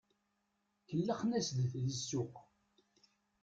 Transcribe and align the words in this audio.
Kellxen-as-d 0.87 1.57
si 1.71 1.83
ssuq. 1.95 2.33